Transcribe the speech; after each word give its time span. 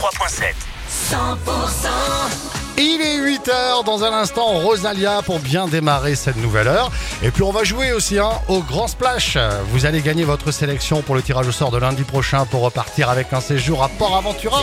3.7 0.00 0.54
Il 2.78 3.00
est 3.00 3.18
8h 3.18 3.84
dans 3.84 4.04
un 4.04 4.12
instant, 4.12 4.46
Rosalia 4.60 5.22
pour 5.22 5.40
bien 5.40 5.66
démarrer 5.66 6.14
cette 6.14 6.36
nouvelle 6.36 6.68
heure. 6.68 6.92
Et 7.20 7.32
puis 7.32 7.42
on 7.42 7.50
va 7.50 7.64
jouer 7.64 7.90
aussi 7.90 8.16
hein, 8.16 8.30
au 8.46 8.60
Grand 8.60 8.86
Splash. 8.86 9.36
Vous 9.72 9.86
allez 9.86 10.00
gagner 10.00 10.22
votre 10.22 10.52
sélection 10.52 11.02
pour 11.02 11.16
le 11.16 11.22
tirage 11.22 11.48
au 11.48 11.50
sort 11.50 11.72
de 11.72 11.78
lundi 11.78 12.04
prochain 12.04 12.46
pour 12.46 12.60
repartir 12.60 13.10
avec 13.10 13.32
un 13.32 13.40
séjour 13.40 13.82
à 13.82 13.88
Port 13.88 14.16
Aventura. 14.16 14.62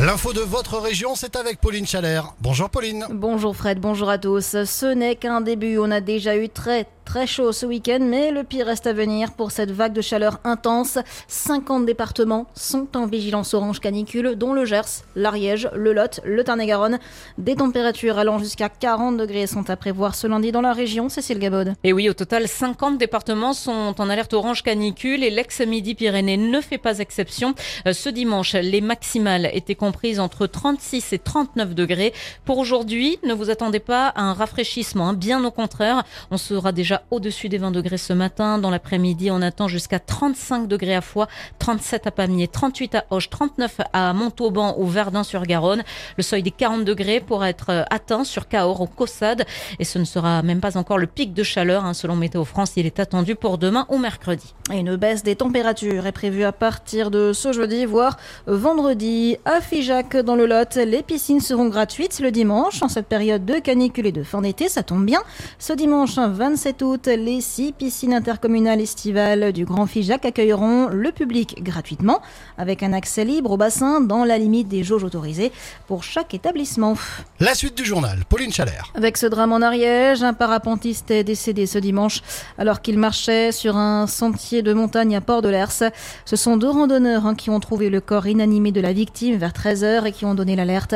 L'info 0.00 0.32
de 0.32 0.40
votre 0.40 0.78
région, 0.78 1.14
c'est 1.14 1.36
avec 1.36 1.60
Pauline 1.60 1.86
Chalère. 1.86 2.32
Bonjour 2.40 2.70
Pauline. 2.70 3.06
Bonjour 3.10 3.54
Fred, 3.56 3.78
bonjour 3.78 4.08
à 4.08 4.18
tous. 4.18 4.64
Ce 4.64 4.92
n'est 4.92 5.14
qu'un 5.14 5.40
début, 5.40 5.78
on 5.78 5.90
a 5.90 6.00
déjà 6.00 6.36
eu 6.36 6.48
très 6.48 6.86
Très 7.08 7.26
chaud 7.26 7.52
ce 7.52 7.64
week-end, 7.64 8.00
mais 8.02 8.30
le 8.30 8.44
pire 8.44 8.66
reste 8.66 8.86
à 8.86 8.92
venir 8.92 9.32
pour 9.32 9.50
cette 9.50 9.70
vague 9.70 9.94
de 9.94 10.02
chaleur 10.02 10.40
intense. 10.44 10.98
50 11.26 11.86
départements 11.86 12.46
sont 12.52 12.86
en 12.98 13.06
vigilance 13.06 13.54
orange 13.54 13.80
canicule, 13.80 14.34
dont 14.36 14.52
le 14.52 14.66
Gers, 14.66 15.06
l'Ariège, 15.16 15.70
le 15.74 15.94
Lot, 15.94 16.20
le 16.26 16.44
Tarn-et-Garonne. 16.44 16.98
Des 17.38 17.56
températures 17.56 18.18
allant 18.18 18.38
jusqu'à 18.38 18.68
40 18.68 19.16
degrés 19.16 19.46
sont 19.46 19.70
à 19.70 19.76
prévoir 19.76 20.14
ce 20.14 20.26
lundi 20.26 20.52
dans 20.52 20.60
la 20.60 20.74
région. 20.74 21.08
Cécile 21.08 21.38
Gabod. 21.38 21.72
Et 21.82 21.94
oui, 21.94 22.10
au 22.10 22.12
total, 22.12 22.46
50 22.46 22.98
départements 22.98 23.54
sont 23.54 23.94
en 23.96 24.10
alerte 24.10 24.34
orange 24.34 24.62
canicule 24.62 25.24
et 25.24 25.30
l'ex-Midi-Pyrénées 25.30 26.36
ne 26.36 26.60
fait 26.60 26.76
pas 26.76 26.98
exception. 26.98 27.54
Euh, 27.86 27.94
ce 27.94 28.10
dimanche, 28.10 28.52
les 28.52 28.82
maximales 28.82 29.48
étaient 29.54 29.76
comprises 29.76 30.20
entre 30.20 30.46
36 30.46 31.14
et 31.14 31.18
39 31.18 31.74
degrés. 31.74 32.12
Pour 32.44 32.58
aujourd'hui, 32.58 33.18
ne 33.24 33.32
vous 33.32 33.48
attendez 33.48 33.80
pas 33.80 34.08
à 34.08 34.20
un 34.20 34.34
rafraîchissement, 34.34 35.08
hein. 35.08 35.14
bien 35.14 35.42
au 35.42 35.50
contraire. 35.50 36.04
On 36.30 36.36
sera 36.36 36.70
déjà 36.70 36.97
au-dessus 37.10 37.48
des 37.48 37.58
20 37.58 37.70
degrés 37.70 37.98
ce 37.98 38.12
matin. 38.12 38.58
Dans 38.58 38.70
l'après-midi, 38.70 39.30
on 39.30 39.42
attend 39.42 39.68
jusqu'à 39.68 39.98
35 39.98 40.68
degrés 40.68 40.94
à 40.94 41.00
Foix, 41.00 41.28
37 41.58 42.06
à 42.06 42.10
Pamiers, 42.10 42.48
38 42.48 42.94
à 42.94 43.04
Hoche, 43.10 43.30
39 43.30 43.80
à 43.92 44.12
Montauban 44.12 44.74
ou 44.78 44.86
Verdun-sur-Garonne. 44.86 45.82
Le 46.16 46.22
seuil 46.22 46.42
des 46.42 46.50
40 46.50 46.84
degrés 46.84 47.20
pourra 47.20 47.48
être 47.48 47.70
euh, 47.70 47.82
atteint 47.90 48.24
sur 48.24 48.48
Cahors 48.48 48.80
au 48.80 48.86
Caussade 48.86 49.44
et 49.78 49.84
ce 49.84 49.98
ne 49.98 50.04
sera 50.04 50.42
même 50.42 50.60
pas 50.60 50.76
encore 50.76 50.98
le 50.98 51.06
pic 51.06 51.34
de 51.34 51.42
chaleur. 51.42 51.84
Hein, 51.84 51.94
selon 51.94 52.16
Météo 52.16 52.44
France, 52.44 52.72
il 52.76 52.86
est 52.86 53.00
attendu 53.00 53.34
pour 53.34 53.58
demain 53.58 53.86
ou 53.88 53.98
mercredi. 53.98 54.54
une 54.72 54.96
baisse 54.96 55.22
des 55.22 55.36
températures 55.36 56.06
est 56.06 56.12
prévue 56.12 56.44
à 56.44 56.52
partir 56.52 57.10
de 57.10 57.32
ce 57.32 57.52
jeudi, 57.52 57.84
voire 57.84 58.16
vendredi. 58.46 59.36
À 59.44 59.60
Figeac, 59.60 60.16
dans 60.16 60.36
le 60.36 60.46
Lot, 60.46 60.76
les 60.76 61.02
piscines 61.02 61.40
seront 61.40 61.68
gratuites 61.68 62.20
le 62.20 62.30
dimanche. 62.30 62.82
En 62.82 62.88
cette 62.88 63.06
période 63.06 63.44
de 63.44 63.54
canicule 63.54 64.06
et 64.06 64.12
de 64.12 64.22
fin 64.22 64.42
d'été, 64.42 64.68
ça 64.68 64.82
tombe 64.82 65.04
bien. 65.04 65.20
Ce 65.58 65.72
dimanche 65.72 66.18
27 66.18 66.82
août, 66.82 66.87
les 67.06 67.40
six 67.40 67.72
piscines 67.72 68.14
intercommunales 68.14 68.80
estivales 68.80 69.52
du 69.52 69.64
Grand 69.64 69.86
Figeac 69.86 70.24
accueilleront 70.24 70.88
le 70.88 71.12
public 71.12 71.62
gratuitement, 71.62 72.20
avec 72.56 72.82
un 72.82 72.92
accès 72.92 73.24
libre 73.24 73.52
au 73.52 73.56
bassin 73.56 74.00
dans 74.00 74.24
la 74.24 74.38
limite 74.38 74.68
des 74.68 74.84
jauges 74.84 75.04
autorisées 75.04 75.52
pour 75.86 76.02
chaque 76.02 76.34
établissement. 76.34 76.94
La 77.40 77.54
suite 77.54 77.76
du 77.76 77.84
journal, 77.84 78.24
Pauline 78.28 78.52
Chalère. 78.52 78.92
Avec 78.94 79.16
ce 79.16 79.26
drame 79.26 79.52
en 79.52 79.62
Ariège, 79.62 80.22
un 80.22 80.34
parapentiste 80.34 81.10
est 81.10 81.24
décédé 81.24 81.66
ce 81.66 81.78
dimanche 81.78 82.20
alors 82.56 82.80
qu'il 82.80 82.98
marchait 82.98 83.52
sur 83.52 83.76
un 83.76 84.06
sentier 84.06 84.62
de 84.62 84.72
montagne 84.72 85.16
à 85.16 85.20
Port 85.20 85.42
de 85.42 85.48
l'Ers. 85.48 85.92
Ce 86.24 86.36
sont 86.36 86.56
deux 86.56 86.70
randonneurs 86.70 87.26
hein, 87.26 87.34
qui 87.34 87.50
ont 87.50 87.60
trouvé 87.60 87.90
le 87.90 88.00
corps 88.00 88.26
inanimé 88.26 88.72
de 88.72 88.80
la 88.80 88.92
victime 88.92 89.36
vers 89.36 89.52
13h 89.52 90.06
et 90.06 90.12
qui 90.12 90.24
ont 90.24 90.34
donné 90.34 90.56
l'alerte. 90.56 90.94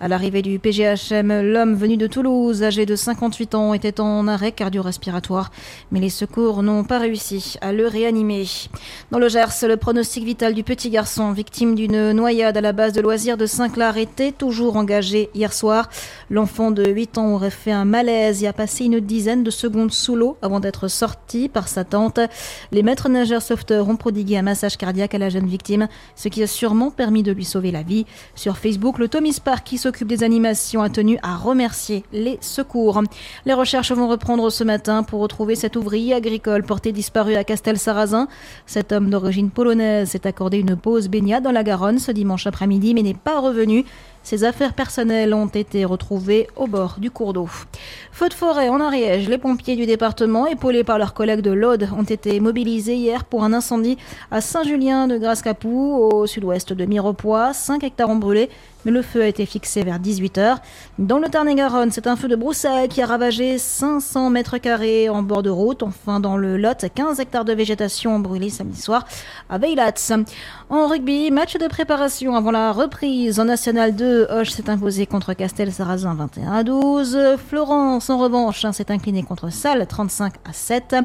À 0.00 0.08
l'arrivée 0.08 0.42
du 0.42 0.58
PGHM, 0.58 1.42
l'homme 1.42 1.74
venu 1.74 1.96
de 1.96 2.06
Toulouse, 2.06 2.62
âgé 2.62 2.86
de 2.86 2.96
58 2.96 3.54
ans, 3.54 3.74
était 3.74 4.00
en 4.00 4.26
arrêt 4.26 4.52
cardio-respiratoire 4.52 5.19
mais 5.90 6.00
les 6.00 6.10
secours 6.10 6.62
n'ont 6.62 6.84
pas 6.84 6.98
réussi 6.98 7.56
à 7.60 7.72
le 7.72 7.86
réanimer. 7.86 8.46
Dans 9.10 9.18
le 9.18 9.28
Gers, 9.28 9.66
le 9.66 9.76
pronostic 9.76 10.24
vital 10.24 10.54
du 10.54 10.62
petit 10.62 10.90
garçon, 10.90 11.32
victime 11.32 11.74
d'une 11.74 12.12
noyade 12.12 12.56
à 12.56 12.60
la 12.60 12.72
base 12.72 12.92
de 12.92 13.00
loisirs 13.00 13.36
de 13.36 13.46
Saint-Clar, 13.46 13.96
était 13.96 14.32
toujours 14.32 14.76
engagé 14.76 15.30
hier 15.34 15.52
soir. 15.52 15.88
L'enfant 16.30 16.70
de 16.70 16.88
8 16.88 17.18
ans 17.18 17.34
aurait 17.34 17.50
fait 17.50 17.72
un 17.72 17.84
malaise 17.84 18.42
et 18.42 18.46
a 18.46 18.52
passé 18.52 18.84
une 18.84 19.00
dizaine 19.00 19.44
de 19.44 19.50
secondes 19.50 19.92
sous 19.92 20.16
l'eau 20.16 20.36
avant 20.42 20.60
d'être 20.60 20.88
sorti 20.88 21.48
par 21.48 21.68
sa 21.68 21.84
tante. 21.84 22.20
Les 22.72 22.82
maîtres 22.82 23.08
nageurs 23.08 23.42
sauveteurs 23.42 23.88
ont 23.88 23.96
prodigué 23.96 24.36
un 24.36 24.42
massage 24.42 24.76
cardiaque 24.76 25.14
à 25.14 25.18
la 25.18 25.28
jeune 25.28 25.46
victime, 25.46 25.88
ce 26.16 26.28
qui 26.28 26.42
a 26.42 26.46
sûrement 26.46 26.90
permis 26.90 27.22
de 27.22 27.32
lui 27.32 27.44
sauver 27.44 27.70
la 27.70 27.82
vie. 27.82 28.06
Sur 28.34 28.58
Facebook, 28.58 28.98
le 28.98 29.08
Tommy 29.08 29.32
Spark 29.32 29.64
qui 29.64 29.78
s'occupe 29.78 30.08
des 30.08 30.22
animations 30.22 30.82
a 30.82 30.88
tenu 30.88 31.18
à 31.22 31.36
remercier 31.36 32.04
les 32.12 32.38
secours. 32.40 33.02
Les 33.46 33.54
recherches 33.54 33.92
vont 33.92 34.08
reprendre 34.08 34.50
ce 34.50 34.64
matin 34.64 35.02
pour 35.10 35.20
retrouver 35.20 35.56
cet 35.56 35.74
ouvrier 35.74 36.14
agricole 36.14 36.62
porté 36.62 36.92
disparu 36.92 37.34
à 37.34 37.42
Castel-Sarrazin. 37.42 38.28
Cet 38.64 38.92
homme 38.92 39.10
d'origine 39.10 39.50
polonaise 39.50 40.10
s'est 40.10 40.26
accordé 40.26 40.58
une 40.58 40.76
pause 40.76 41.08
baignade 41.08 41.42
dans 41.42 41.50
la 41.50 41.64
Garonne 41.64 41.98
ce 41.98 42.12
dimanche 42.12 42.46
après-midi 42.46 42.94
mais 42.94 43.02
n'est 43.02 43.14
pas 43.14 43.40
revenu. 43.40 43.84
Ses 44.22 44.44
affaires 44.44 44.74
personnelles 44.74 45.32
ont 45.34 45.46
été 45.46 45.84
retrouvées 45.84 46.46
au 46.54 46.66
bord 46.66 46.96
du 46.98 47.10
cours 47.10 47.32
d'eau. 47.32 47.48
Feu 48.12 48.28
de 48.28 48.34
forêt 48.34 48.68
en 48.68 48.80
Ariège, 48.80 49.28
les 49.28 49.38
pompiers 49.38 49.76
du 49.76 49.86
département, 49.86 50.46
épaulés 50.46 50.84
par 50.84 50.98
leurs 50.98 51.14
collègues 51.14 51.40
de 51.40 51.50
l'Aude, 51.50 51.88
ont 51.96 52.04
été 52.04 52.38
mobilisés 52.38 52.96
hier 52.96 53.24
pour 53.24 53.44
un 53.44 53.52
incendie 53.52 53.96
à 54.30 54.40
Saint-Julien 54.40 55.08
de 55.08 55.16
Grasse-Capou, 55.16 56.10
au 56.12 56.26
sud-ouest 56.26 56.72
de 56.72 56.84
Mirepoix. 56.84 57.54
5 57.54 57.82
hectares 57.82 58.10
ont 58.10 58.16
brûlé, 58.16 58.50
mais 58.84 58.92
le 58.92 59.02
feu 59.02 59.22
a 59.22 59.26
été 59.26 59.46
fixé 59.46 59.82
vers 59.84 59.98
18h. 59.98 60.58
Dans 60.98 61.18
le 61.18 61.28
Tarn-et-Garonne, 61.28 61.90
c'est 61.90 62.06
un 62.06 62.16
feu 62.16 62.28
de 62.28 62.36
broussailles 62.36 62.88
qui 62.88 63.00
a 63.00 63.06
ravagé 63.06 63.56
500 63.56 64.30
mètres 64.30 64.58
carrés 64.58 65.08
en 65.08 65.22
bord 65.22 65.42
de 65.42 65.50
route. 65.50 65.82
Enfin, 65.82 66.20
dans 66.20 66.36
le 66.36 66.58
Lot, 66.58 66.84
15 66.94 67.20
hectares 67.20 67.46
de 67.46 67.54
végétation 67.54 68.16
ont 68.16 68.20
brûlé 68.20 68.50
samedi 68.50 68.80
soir 68.80 69.06
à 69.48 69.56
Veilats. 69.56 70.12
En 70.68 70.86
rugby, 70.86 71.30
match 71.30 71.56
de 71.56 71.66
préparation 71.66 72.36
avant 72.36 72.50
la 72.50 72.70
reprise 72.72 73.40
en 73.40 73.44
National 73.44 73.94
2 73.94 74.09
Hoche 74.10 74.50
s'est 74.50 74.68
imposé 74.68 75.06
contre 75.06 75.34
Castel-Sarrazin 75.34 76.14
21 76.14 76.52
à 76.52 76.62
12. 76.64 77.18
Florence, 77.48 78.10
en 78.10 78.18
revanche, 78.18 78.64
hein, 78.64 78.72
s'est 78.72 78.90
incliné 78.90 79.22
contre 79.22 79.50
Salle 79.52 79.86
35 79.86 80.34
à 80.44 80.52
7. 80.52 80.96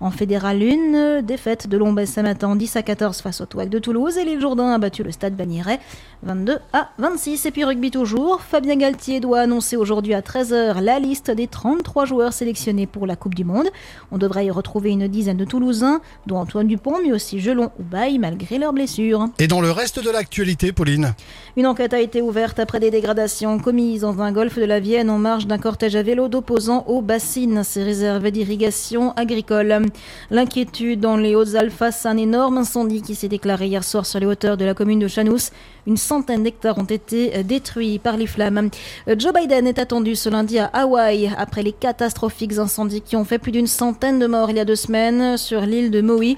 En 0.00 0.10
fédéral 0.10 0.62
1, 0.62 1.22
défaite 1.22 1.66
de 1.68 1.76
Lombez 1.76 2.06
ce 2.06 2.20
matin 2.20 2.54
10 2.54 2.76
à 2.76 2.82
14 2.82 3.20
face 3.20 3.40
au 3.40 3.46
Touac 3.46 3.68
de 3.68 3.78
Toulouse. 3.78 4.16
Et 4.16 4.24
l'île 4.24 4.40
Jourdain 4.40 4.72
a 4.72 4.78
battu 4.78 5.02
le 5.02 5.10
stade 5.10 5.34
Bagnéret 5.34 5.80
22 6.22 6.58
à 6.72 6.90
26. 6.98 7.46
Et 7.46 7.50
puis 7.50 7.64
rugby 7.64 7.90
toujours. 7.90 8.40
Fabien 8.40 8.76
Galtier 8.76 9.20
doit 9.20 9.40
annoncer 9.40 9.76
aujourd'hui 9.76 10.14
à 10.14 10.20
13h 10.20 10.80
la 10.80 10.98
liste 10.98 11.30
des 11.30 11.48
33 11.48 12.04
joueurs 12.04 12.32
sélectionnés 12.32 12.86
pour 12.86 13.06
la 13.06 13.16
Coupe 13.16 13.34
du 13.34 13.44
Monde. 13.44 13.68
On 14.10 14.18
devrait 14.18 14.46
y 14.46 14.50
retrouver 14.50 14.90
une 14.90 15.08
dizaine 15.08 15.36
de 15.36 15.44
Toulousains, 15.44 16.00
dont 16.26 16.36
Antoine 16.36 16.66
Dupont, 16.66 16.98
mais 17.02 17.12
aussi 17.12 17.40
Gelon 17.40 17.70
ou 17.78 17.82
Baye, 17.82 18.18
malgré 18.18 18.58
leurs 18.58 18.72
blessures. 18.72 19.26
Et 19.38 19.48
dans 19.48 19.60
le 19.60 19.70
reste 19.70 20.02
de 20.02 20.10
l'actualité, 20.10 20.72
Pauline? 20.72 21.14
Une 21.56 21.66
enquête 21.66 21.94
a 21.94 22.00
été 22.00 22.22
ouverte 22.22 22.51
après 22.58 22.80
des 22.80 22.90
dégradations 22.90 23.58
commises 23.58 24.02
dans 24.02 24.20
un 24.20 24.32
golfe 24.32 24.58
de 24.58 24.64
la 24.64 24.80
Vienne 24.80 25.10
en 25.10 25.18
marge 25.18 25.46
d'un 25.46 25.58
cortège 25.58 25.96
à 25.96 26.02
vélo 26.02 26.28
d'opposants 26.28 26.84
aux 26.86 27.00
bassines, 27.00 27.62
ces 27.64 27.82
réserves 27.82 28.30
d'irrigation 28.30 29.12
agricole. 29.12 29.86
L'inquiétude 30.30 31.00
dans 31.00 31.16
les 31.16 31.34
Hautes-Alpes 31.34 31.72
face 31.72 32.04
à 32.04 32.10
un 32.10 32.16
énorme 32.16 32.58
incendie 32.58 33.02
qui 33.02 33.14
s'est 33.14 33.28
déclaré 33.28 33.66
hier 33.66 33.84
soir 33.84 34.04
sur 34.06 34.20
les 34.20 34.26
hauteurs 34.26 34.56
de 34.56 34.64
la 34.64 34.74
commune 34.74 34.98
de 34.98 35.08
Chanous. 35.08 35.50
Une 35.86 35.96
centaine 35.96 36.44
d'hectares 36.44 36.78
ont 36.78 36.84
été 36.84 37.42
détruits 37.42 37.98
par 37.98 38.16
les 38.16 38.26
flammes. 38.26 38.70
Joe 39.18 39.32
Biden 39.32 39.66
est 39.66 39.80
attendu 39.80 40.14
ce 40.14 40.28
lundi 40.28 40.58
à 40.58 40.66
Hawaï 40.66 41.32
après 41.36 41.62
les 41.62 41.72
catastrophiques 41.72 42.58
incendies 42.58 43.00
qui 43.00 43.16
ont 43.16 43.24
fait 43.24 43.38
plus 43.38 43.50
d'une 43.50 43.66
centaine 43.66 44.18
de 44.18 44.26
morts 44.26 44.50
il 44.50 44.58
y 44.58 44.60
a 44.60 44.64
deux 44.64 44.76
semaines 44.76 45.36
sur 45.36 45.62
l'île 45.62 45.90
de 45.90 46.00
Maui. 46.00 46.36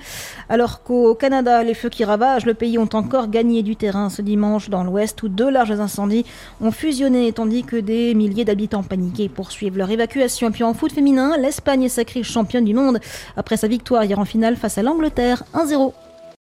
Alors 0.48 0.82
qu'au 0.82 1.14
Canada, 1.14 1.62
les 1.62 1.74
feux 1.74 1.90
qui 1.90 2.04
ravagent 2.04 2.46
le 2.46 2.54
pays 2.54 2.78
ont 2.78 2.88
encore 2.94 3.28
gagné 3.28 3.62
du 3.62 3.76
terrain 3.76 4.08
ce 4.08 4.22
dimanche 4.22 4.70
dans 4.70 4.84
l'ouest 4.84 5.22
où 5.22 5.28
deux 5.28 5.50
larges 5.50 5.72
incendies 5.72 6.03
ont 6.60 6.70
fusionné 6.70 7.32
tandis 7.32 7.64
que 7.64 7.76
des 7.76 8.14
milliers 8.14 8.44
d'habitants 8.44 8.82
paniqués 8.82 9.28
poursuivent 9.28 9.78
leur 9.78 9.90
évacuation. 9.90 10.48
Et 10.48 10.50
puis 10.50 10.64
en 10.64 10.74
foot 10.74 10.92
féminin, 10.92 11.36
l'Espagne 11.38 11.84
est 11.84 11.88
sacrée 11.88 12.22
championne 12.22 12.64
du 12.64 12.74
monde 12.74 12.98
après 13.36 13.56
sa 13.56 13.68
victoire 13.68 14.04
hier 14.04 14.18
en 14.18 14.24
finale 14.24 14.56
face 14.56 14.78
à 14.78 14.82
l'Angleterre 14.82 15.44
1-0. 15.54 15.92